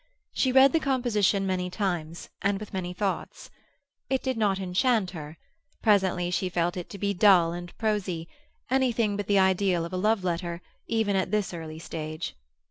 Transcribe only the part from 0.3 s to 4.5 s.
She read the composition many times, and with many thoughts. It did